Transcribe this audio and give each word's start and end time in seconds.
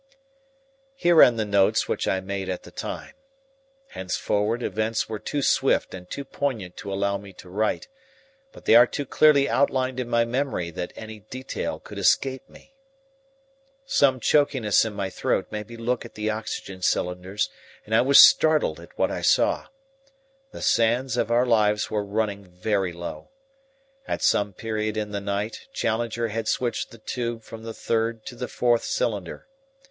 Here 0.95 1.21
end 1.21 1.37
the 1.37 1.45
notes 1.45 1.87
which 1.87 2.07
I 2.07 2.21
made 2.21 2.49
at 2.49 2.63
the 2.63 2.71
time. 2.71 3.13
Henceforward 3.89 4.63
events 4.63 5.07
were 5.07 5.19
too 5.19 5.43
swift 5.43 5.93
and 5.93 6.09
too 6.09 6.25
poignant 6.25 6.75
to 6.77 6.91
allow 6.91 7.19
me 7.19 7.33
to 7.33 7.47
write, 7.47 7.87
but 8.51 8.65
they 8.65 8.73
are 8.73 8.87
too 8.87 9.05
clearly 9.05 9.47
outlined 9.47 9.99
in 9.99 10.09
my 10.09 10.25
memory 10.25 10.71
that 10.71 10.91
any 10.95 11.19
detail 11.19 11.79
could 11.79 11.99
escape 11.99 12.49
me. 12.49 12.73
Some 13.85 14.19
chokiness 14.19 14.83
in 14.85 14.93
my 14.93 15.11
throat 15.11 15.45
made 15.51 15.69
me 15.69 15.77
look 15.77 16.03
at 16.03 16.15
the 16.15 16.31
oxygen 16.31 16.81
cylinders, 16.81 17.51
and 17.85 17.93
I 17.93 18.01
was 18.01 18.19
startled 18.19 18.79
at 18.79 18.97
what 18.97 19.11
I 19.11 19.21
saw. 19.21 19.67
The 20.51 20.63
sands 20.63 21.15
of 21.15 21.29
our 21.29 21.45
lives 21.45 21.91
were 21.91 22.03
running 22.03 22.45
very 22.45 22.91
low. 22.91 23.29
At 24.07 24.23
some 24.23 24.53
period 24.53 24.97
in 24.97 25.11
the 25.11 25.21
night 25.21 25.67
Challenger 25.73 26.29
had 26.29 26.47
switched 26.47 26.89
the 26.89 26.97
tube 26.97 27.43
from 27.43 27.61
the 27.61 27.73
third 27.75 28.25
to 28.25 28.35
the 28.35 28.47
fourth 28.47 28.83
cylinder. 28.83 29.47